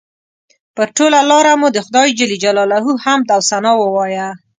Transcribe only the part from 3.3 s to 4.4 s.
او ثنا ووایه.